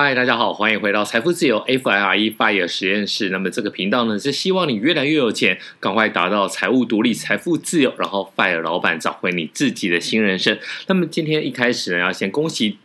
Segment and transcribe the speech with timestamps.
[0.00, 3.30] 嗨，大家好，欢迎回到财富自由 FIRE FIRE 实验室。
[3.30, 10.56] 那么这个频道呢，是希望你越来越有钱，赶快达到财务独立、财富自由，然后 FIRE 老板找回你自己的新人生。
[10.86, 12.78] 那么今天一开始呢，要先恭喜。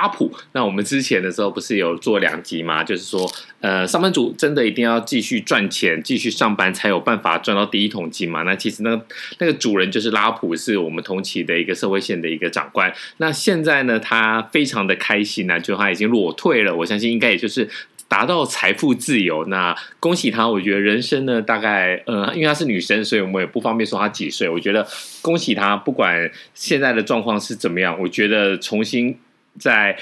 [0.00, 2.82] 拉普，那我们之前的时候不是有做两集吗？
[2.82, 8.42] 就是说，呃，上班族真的一定要继续赚钱，继续上班才有办法赚到第一桶金嘛？
[8.44, 9.02] 那其实呢，
[9.38, 12.90] 那个主人就是拉普，是我们同期的一个社会线的一个长官。
[13.18, 16.74] 那现在呢，他非常的开心呢，就他已经裸退了。
[16.74, 17.68] 我相信应该也就是
[18.08, 19.44] 达到财富自由。
[19.48, 20.48] 那恭喜他！
[20.48, 24.48] 我觉得人生呢，大概呃，因为她是女生，所以我们也不方便说她几岁。
[24.48, 24.86] 我觉得
[25.20, 29.18] 恭喜她，不管现在的状况是怎么样，我觉得重新。
[29.58, 29.98] 在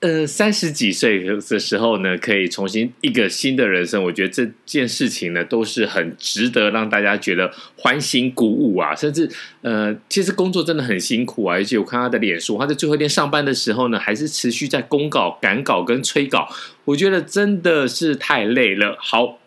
[0.00, 4.04] 呃三十几岁的时候呢，可以重新一个新的人生。
[4.04, 8.94] 我觉得这件事情呢，都是很值得让大家觉得欢欣鼓舞啊。
[8.94, 9.28] 甚至
[9.62, 11.54] 呃，其实工作真的很辛苦啊。
[11.54, 16.48] 而且我看他的脸书，他在最后一天上班的时候呢，还是持续在公稿、赶稿跟催稿。
[16.84, 18.96] 我觉得真的是太累了。
[19.00, 19.39] 好。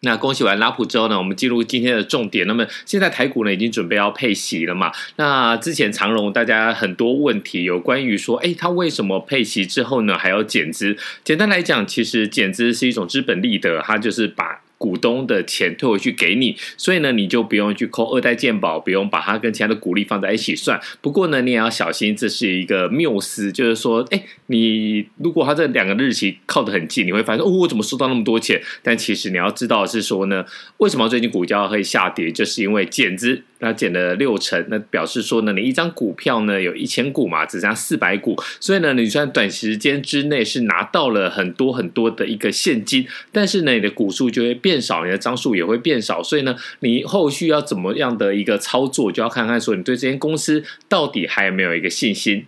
[0.00, 2.46] 那恭喜完拉普之后呢，我们进入今天的重点。
[2.46, 4.92] 那么现在台股呢已经准备要配息了嘛？
[5.16, 10.96] 那之前长荣大家很多问题有关于说，哎，他为什么配息之后呢还要减资？
[11.24, 14.60] 简单来讲，其实减资是一种资本利得，它就是把。
[14.78, 20.80] 股东的钱退回去给你，所以呢，你就不用去扣二代健保，不用把它跟其他的股利放在一起算。
[21.00, 28.60] 不过呢，你也要小心，这是一个谬思，就是说，哎，你如果它这两个日期靠得很近，你会发现，哦，我怎么收到那么多钱？
[28.82, 30.44] 但其实你要知道是说呢，
[30.78, 33.42] 为什么最近股价会下跌，就是因为减资。
[33.58, 52.46] 那减了六成，那表示说呢，你一张股票呢有一千股嘛，只剩下四百股，所以呢，你算短时间之内是拿到了很多很多的一个现金，但是呢，你的股数就会变少，你的张数也会变少，所以呢，你后续要怎么样的一个操作，就要看看说你对这间公司到底还有没有一个信心。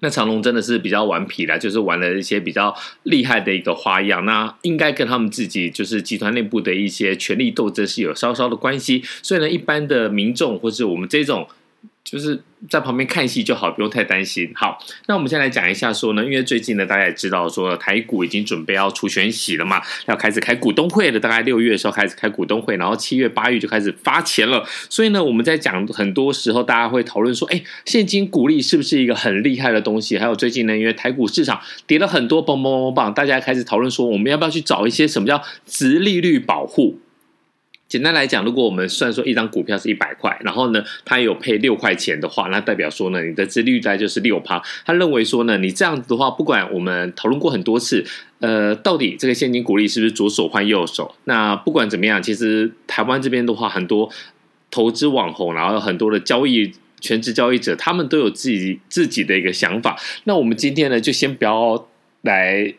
[0.00, 2.74] 那长龙真的是比较顽皮啦，就是玩了一些比较
[3.04, 4.24] 厉害的一个花样。
[4.24, 9.02] 那应该跟他们自己就是集团内部的一些权力斗争是有稍稍的关系。
[9.22, 11.46] 所以呢，一般的民众或是我们这种。
[12.08, 12.40] 就是
[12.70, 14.48] 在旁边看戏就好，不用太担心。
[14.54, 14.78] 好，
[15.08, 21.18] 那我们先来讲一下说呢，因为最近呢，大家也知道说台股已经准备要除权息了嘛，要开始开股东会了。
[21.18, 24.64] 大概六月的时候开始开股东会，然后七月、八月就开始发钱了。
[24.88, 30.16] 所以呢，我们在讲很多时候，大家会讨论说，哎，现金股利是不是一个很厉害的东西？
[30.16, 37.00] 还有最近呢，因为台股市场跌了很多，嘣嘣嘣嘣，大家开始讨论说，我们要不要去找一些什么叫殖利率保护？
[37.88, 44.60] 简单来讲，如果我们算说一张股票是一百块，然后呢，它有配六块钱的话，那代表说呢，你的殖利率大概就是六趴。
[44.84, 48.04] 他认为说呢，你这样子的话，不管我们讨论过很多次，
[48.40, 51.14] 呃，到底这个现金股利是不是左手换右手？
[51.24, 54.10] 那不管怎么样，其实台湾这边的话，很多
[54.70, 59.96] 投资网红，然后很多的交易全职交易者，他们都有自己自己的一个想法。
[60.24, 61.88] 那我们今天呢，就先不要
[62.22, 62.74] 来。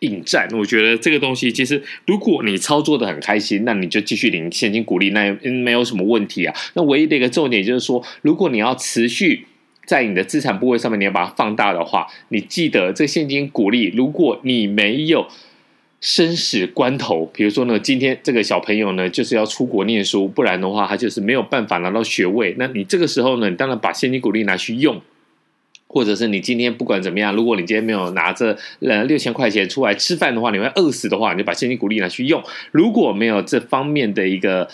[0.00, 6.54] 引战，我觉得这个东西其实，如果你操作的很开心，那你就继续领现金鼓励，那也没有什么问题啊。
[6.74, 9.46] 那唯一的一个重点就是说，如果你要持续
[9.86, 15.26] 在你的资产部位上面，你要把它放大的话，你记得这现金鼓励，如果你没有
[16.00, 25.00] 生死关头，比如说呢，今天这个小朋友呢就是要出国念书，不然的话他就是没有办法拿到学位，那你这个时候呢，你当然把现金鼓励拿去用。
[25.94, 32.42] 或者是你今天不管怎么样，如果你今天没有拿着呃六千块钱出来吃饭的话，你会饿死的话，你就把现金鼓励拿去用。
[32.72, 34.68] 如果没有这方面的一个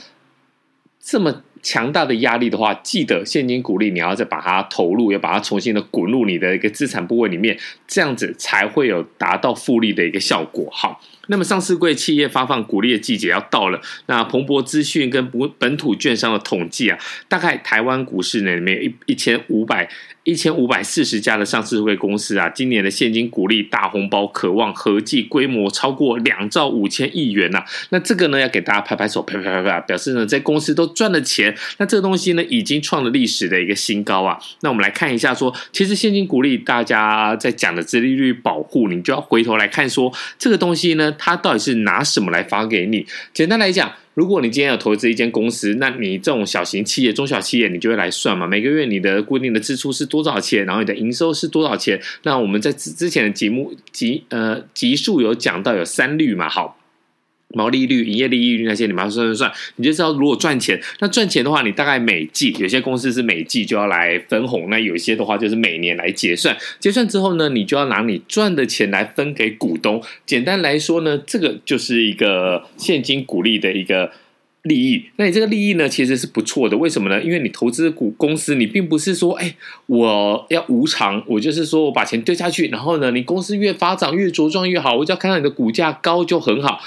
[0.98, 10.68] 这么强大的压力的话，记得现金股利你要再把它投入，要把它重新的滚入你的一个资产部位里面，这样子才会有达到复利的一个效果。
[10.72, 16.98] 好，那么上市柜企业发放股利的季节要到了，那彭博资讯跟本本土券商的统计啊，
[17.28, 19.88] 大概台湾股市呢里面一一千五百。
[20.22, 31.49] 一千五百四十家的上市柜公司啊，今年的现金股利大红包渴望合计规模超过两兆五千亿元呐、那这个呢，要给大家拍拍手，啪啪啪啪，表示呢，这公司都赚了钱。
[31.78, 34.38] 那这个东西呢，已经创了历史的一个新高啊。
[34.60, 43.06] 那我们来看一下说，其实现金股利大家在讲的殖利率保护，你就要回头来看说，这个东西呢，它到底是拿什么来发给你？
[43.32, 43.92] 简单来讲。
[44.14, 51.98] 如果你今天有投资一间公司，那你这种小型企业、中小企业，你就会来算嘛，每个月你的固定的支出是多少钱，然后你的营收是多少钱？
[52.24, 56.79] 那我们在之之前的节目集呃集数有讲到有三率嘛，好。
[57.52, 66.56] 毛利率、营业利率那些，你把它算算算，你就知道如果赚钱，那赚钱的话，你大概每季有些公司是每季就要来分红，那有些的话就是每年来结算。
[66.78, 70.02] 结算之后呢，你就要拿你赚的钱来分给股东。
[70.24, 74.12] 简单来说呢，这个就是一个现金股利的一个
[74.62, 75.06] 利益。
[75.16, 76.76] 那你这个利益呢，其实是不错的。
[76.76, 77.20] 为什么呢？
[77.20, 79.56] 因为你投资股公司，你并不是说，哎，
[79.86, 86.80] 我要无偿，我就是说我把钱丢下去，然后呢，你公司越发展越茁壮越好，我只要看到你的股价高就很好。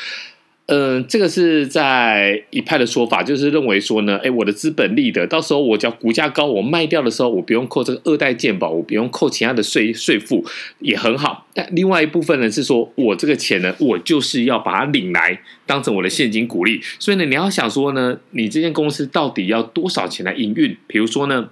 [0.67, 10.45] 嗯、这个是在一派的说法，就是认为说呢，哎，我的资本利得，到时候我只要股价高，我卖掉的时候，我不用扣这个二代健保，我不用扣其他的税税负，
[10.79, 11.45] 也很好。
[11.53, 16.79] 但另外一部分呢，是说我这个钱呢，我就是要把它领来，当成我的现金股利。
[16.97, 20.77] 所以呢，你要想说呢，你这间公司到底要多少钱来营运？
[20.87, 21.49] 比如说呢。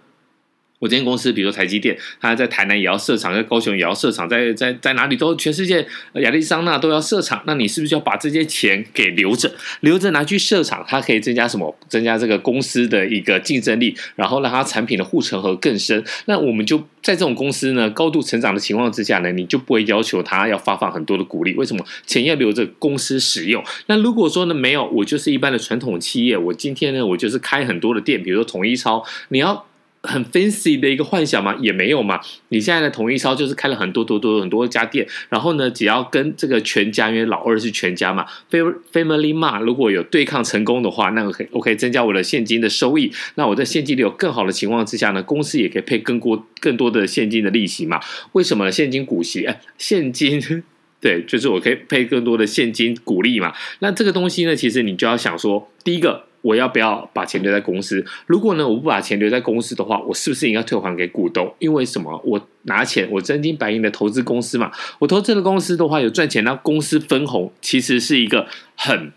[0.81, 5.85] 我这间公司，比如说台积电，它在台南也要设厂，在高雄也要设厂，在在在哪里都全世界
[6.15, 7.43] 亚利桑那都要设厂。
[7.45, 10.83] 那你是不是要把这些钱给留着，留着拿去设厂？
[10.87, 11.77] 它可以增加什么？
[11.87, 16.03] 增加这个公司的一个竞争力，然后让它产品的护城河更深。
[16.25, 21.53] 那我们就在这种公司呢高度成长的情况之下呢，你就不会要求它要发放很多的股利。
[21.53, 21.85] 为什么？
[22.07, 23.63] 钱要留着公司使用。
[23.85, 29.67] 那如果说呢没有，我就是一般的传统企业，我今天呢我就是开很多的店，比如说统一超，你要。
[30.03, 32.19] 很 fancy 的一个幻想嘛，也没有嘛。
[32.49, 43.11] 你现在的统一超就是开了很多多多很多家店，然后呢，只要跟这个全家，因为老二是全家嘛，Family 麻如果有对抗成功的话，那个可以我可以增加我的现金的收益。
[43.35, 47.99] 那我在现金流有更好的情况之下呢，公司也可以配更多更多的现金的利息嘛。
[48.31, 48.71] 为什么？
[48.71, 49.45] 现金股息？
[49.45, 50.63] 哎， 现金
[50.99, 53.53] 对，就是我可以配更多的现金股利嘛。
[53.79, 56.30] 那这个东西呢，其实你就要想说，第一个。
[56.41, 58.05] 我要不要把钱留在公司？
[58.25, 61.53] 如果呢，我不把钱留在公司的话，我是不是应该退还给股东？
[61.59, 62.21] 因为什么？
[62.25, 64.71] 我拿钱，我真金白银的投资公司嘛。
[64.99, 69.11] 我投资的公司的话有赚钱，那公司分红其实是一个很。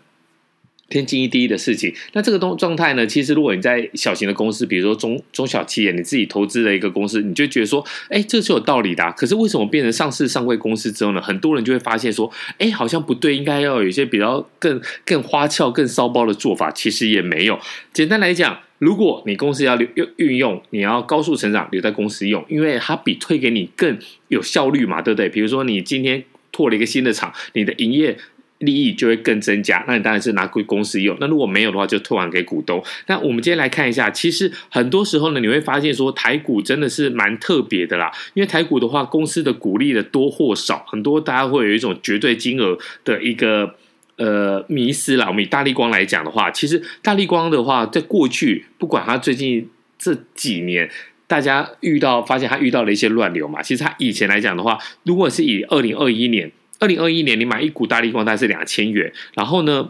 [0.89, 1.93] 天经地义的事情。
[2.13, 3.05] 那这个东状态呢？
[3.07, 9.11] 其实如果你在小型的公司，比如说中中小企业，你自己投资的一个公司，你就觉得说，哎，这是有道理的。
[9.17, 11.21] 可是为什么变成上市上柜公司之后呢？
[11.21, 16.69] 很多人就会发现说，哎，好像不对，应该要有一些比较更更花俏、更骚包的做法。
[16.69, 17.59] 其实也没有。
[17.91, 19.87] 简单来讲，如果你公司要留
[20.17, 23.97] 运用，你要高速成长，留在公司用，因为它比退给你更
[24.27, 25.29] 有效率嘛，对不对？
[25.29, 28.15] 比如说你今天拓了一个新的厂，你的营业。
[28.59, 31.15] 利益就会更增加，那你当然是拿归公司用。
[31.19, 32.81] 那如果没有的话，就退还给股东。
[33.07, 38.09] 那我们今天来看一下，其实很多时候呢，你会发现说台股真的是蛮特别的啦。
[38.33, 43.75] 因为台股的话，公司的股利的多或少，很多大家会有一种绝对金额的一个
[44.15, 45.27] 呃迷思啦。
[45.27, 49.69] 我们以大立光来讲的话，其实大立光的话，在过去不管它最近
[49.99, 50.89] 这几年，
[51.27, 53.61] 大家遇到发现它遇到了一些乱流嘛。
[53.61, 56.49] 其实它以前来讲的话，如果是以二零二一年。
[56.79, 59.89] 二零二一年，你买一股大立光大概是两千元，然后呢，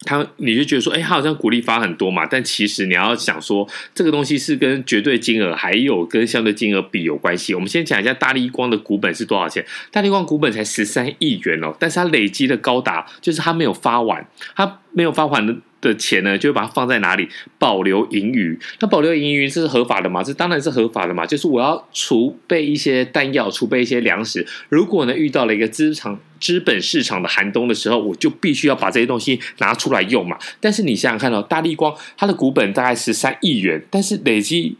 [0.00, 7.54] 他你就觉得说，哎，他好像股利发很多嘛，但其实你要想说，这个东西是跟绝对金额还有跟相对金额比有关系。
[7.54, 9.64] 我们先讲一下大立光的股本是多少钱？
[9.90, 15.56] 大立光股本才十三亿元哦，但是它累积的高达，就是它没有发完，它没有发完的。
[15.80, 17.28] 的钱呢，就会把它放在哪里？
[17.58, 18.58] 保留盈余。
[18.80, 20.22] 那保留盈余这是合法的嘛？
[20.22, 21.24] 这当然是合法的嘛。
[21.24, 24.46] 就是我要储备一些弹药，储备一些粮食。
[24.68, 30.36] 如果呢遇到了一个资场资本市场的寒冬的时候，我就必须要把这些东西拿出来用嘛。
[30.60, 34.76] 但是你想想看哦，大立光它的股本大概十三亿元，但是累积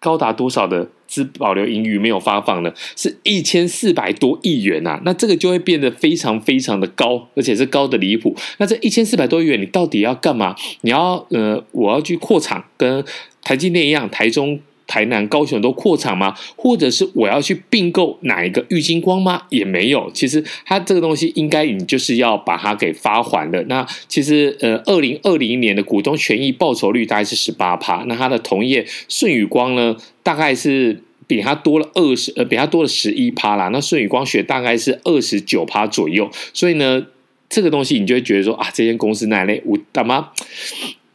[0.00, 0.88] 高达多少的？
[1.08, 8.36] 资保留盈余没有发放呢，是一千四百多亿元、啊，那这个就会变得非常非常的高，而且是高的离谱。
[8.58, 10.54] 那这一千四百多亿元，你到底要干嘛？
[10.82, 13.02] 你要呃，我要去扩厂，跟
[13.42, 14.60] 台积电一样，台中。
[14.88, 16.34] 台南、高雄都扩厂吗？
[16.56, 19.42] 或者是我要去并购哪一个玉晶光吗？
[19.50, 20.10] 也没有。
[20.12, 23.62] 其实它这个东西应该你就是要把它给发还的。
[23.64, 28.02] 那其实呃，二零二零年的股东权益报酬率大概是十八趴。
[28.08, 33.68] 那它的同业舜宇光呢，大概是比它多了二十呃，比它多了十一趴啦。
[33.68, 36.30] 那舜宇光学大概是二十九趴左右。
[36.54, 37.06] 所以呢，
[37.50, 40.30] 这个东西你就会觉得说啊，这间公司那类我大妈？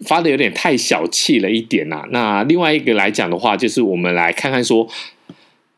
[0.07, 2.07] 发的有点太小气了一点呐、啊。
[2.11, 4.87] 那另外一个来讲的话，就是我们来看看说，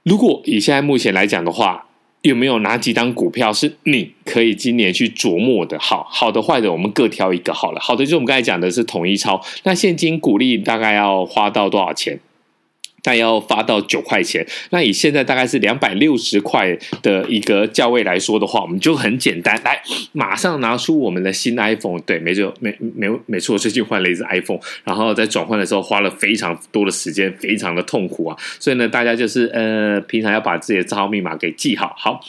[0.03, 1.87] 如果以现在目前来讲的话，
[2.21, 5.77] 有没有哪几张股票是你可以今年去琢磨的？
[5.79, 7.79] 好好的、坏的，我们各挑一个好了。
[7.79, 12.19] 好的，就我们刚才讲的是统一超，那现金股利大概要花到多少钱？
[13.05, 19.79] 但要发到九块钱，那以现在大概是两百六十块的一个价位来说的话，我们就很简单，来
[20.11, 32.19] 马上拿出我们的新 iPhone，对，没错，没没没错，最近换了一只 iPhone，然后在转换的时候花了非常多的时间，非常的痛苦啊，所以呢，大家就是呃，平常要把自己的账号密码给记好，好。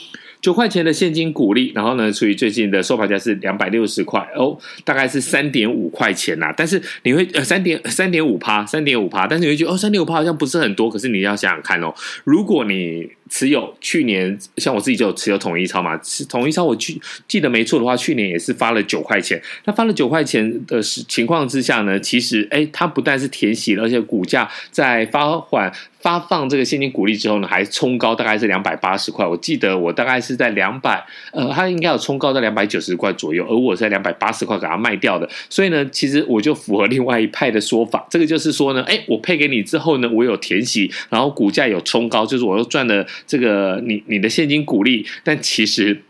[0.41, 6.53] 九块钱的现金股利，然后呢，除以最近的收盘价是两百六十块哦，大概是三点五块钱呐、啊。
[6.55, 10.89] 但是你会呃三点三点五趴，三点五趴，但是你会觉得哦，三点五趴好像不是很多。
[10.89, 19.41] 可是你要想想看哦，如果你持有去年像我自己就有持有统一超嘛，统一超我记记得没错的话，去年也是发了九块钱。
[19.65, 25.71] 那发了九块钱的情况之下呢，其实哎，它不但是填息了，而且股价在发缓。
[25.99, 29.25] 发放这个现金股利之后呢，还冲高大概是两百八十块。
[29.25, 31.03] 我记得我大概是在两百，
[31.33, 35.27] 呃，它应该有冲高在两百九十块左右，而我在两百八十块给它卖掉的。
[35.49, 46.01] 所以呢，其实我就符合另外一派的说法，这个就是说呢，哎，我配给你之后呢，我有填息，然后股价有冲高，就是我又赚了这个你你的现金股利，但其实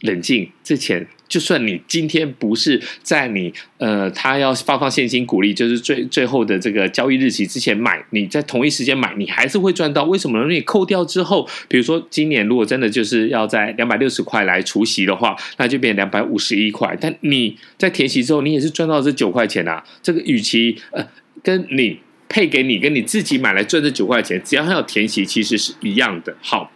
[0.00, 1.06] 冷静这钱。
[1.28, 10.02] 就算你今天不是在你呃，他要发放现金股利，就是最最后的这个交易日期之前买，你在同一时间买，你还是会赚到。
[10.02, 10.52] 为什么呢？
[10.52, 16.98] 你扣掉之后，比如说今年如果真的就是要在两百六十块来除息的话，那就变两百五十一块。
[17.00, 19.84] 但你在填息之后，你也是赚到这九块钱啊。
[20.02, 21.06] 这个与其呃
[21.44, 22.00] 跟你
[22.30, 26.34] 配给你跟你自己买来赚这九块钱，只要他有填息，其实是一样的。
[26.40, 26.72] 好，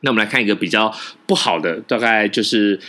[0.00, 0.92] 那我们来看一个比较
[1.26, 2.80] 不好的，大概就是。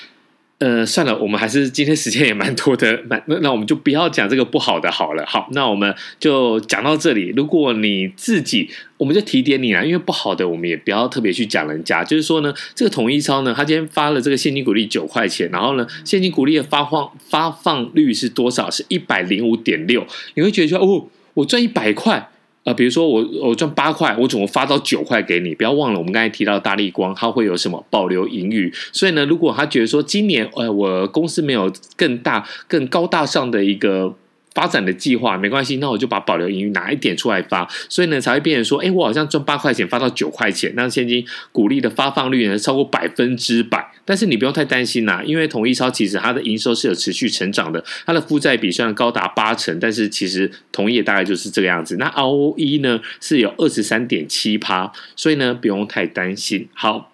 [0.63, 5.25] 呃，算了，我们还是今天时间也蛮多的，蛮那那我们就不要讲这个不好的好了。
[5.25, 7.33] 好，那我们就讲到这里。
[7.35, 12.03] 如果你自己，我们就提点你啦，因为不好的我们也不要特别去讲人家。
[12.03, 18.69] 就是说呢，这个统一超呢，他今天发了这个现金股利九块钱，然后呢，现金股利的发放发放率是多少？
[18.69, 20.05] 是一百零五点六。
[20.35, 22.29] 你会觉得说，哦，我赚一百块。
[22.63, 25.55] 呃，比如说我我赚八块，我总共发到九块给你。
[25.55, 28.71] 不要忘了，我们刚才提到大力光，它会有什么保留盈余。
[28.91, 34.15] 所以呢，如果他觉得说今年呃我公司没有更大更高大上的一个。
[34.53, 43.91] 发展的计划没关系，那我就把保留盈余拿一点出来发，所以呢才会变成说，哎，我好像赚八块钱发到九块钱，那现金股利的发放率呢超过百分之百。
[44.03, 51.95] 但是你不用太担心呐，因为统一超其实它的营收是有持续成长的，它的负债比虽然高达八成，但是其实同业大概就是这个样子。
[51.97, 56.67] 那 ROE 呢是有二十三点七趴，所以呢不用太担心。
[56.73, 57.10] 好。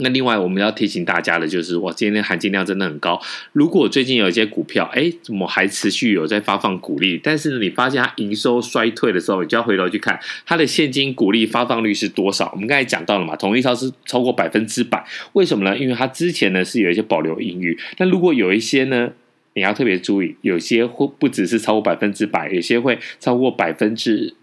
[0.00, 3.20] 那另外我们要提醒大家的就是，哇，今天含金量真的很高。
[3.52, 7.20] 如果最近有一些股票，哎，怎么还持续有在发放股利？
[7.20, 12.48] 但是呢，你发现它营收衰退的时候，你就要回头去看它的现金股利发放率是多少。
[12.52, 15.04] 我们刚才讲到了嘛，统一超是超过百分之百。
[15.32, 15.76] 为什么呢？
[15.76, 17.76] 因为它之前呢是有一些保留盈余。
[17.98, 19.10] 那如果有一些呢，
[19.54, 24.34] 你要特别注意，有些会不只是超过百分之百，有些会超过百分之。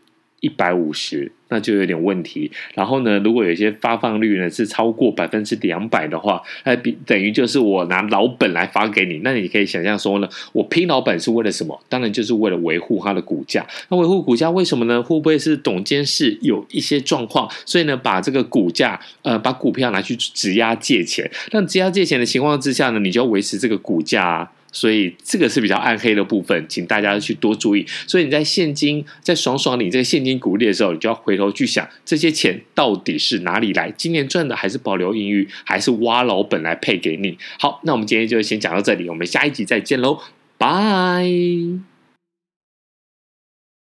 [0.41, 2.51] 一百五十，那就有点问题。
[2.73, 9.19] 然后呢，如果有些发放率呢是超过百分之两百的话，那比等于就是我拿老本来发给你。
[9.23, 11.79] 那你可以想象说呢，我拼老本是为了什么？
[11.87, 13.65] 当然就是为了维护它的股价。
[13.89, 15.01] 那维护股价为什么呢？
[15.01, 21.29] 会不会是董监事有一些状况，所以呢把这个股价呃把股票拿去质押借钱？
[21.51, 24.49] 那质押借钱的情况之下呢，你就要维持这个股价。
[24.75, 27.85] 所以这个是比较暗黑的部分，请大家去多注意。
[28.05, 33.89] 所以你在现金在爽爽领这个现金股利的时候，你就要回头去想，这些钱到底是哪里来？
[33.91, 37.37] 今年赚的还是保留盈余，还是挖老本来配给你？
[37.57, 40.19] 好，那我们今天就先讲到这里，我们下一集再见喽，
[40.57, 41.94] 拜。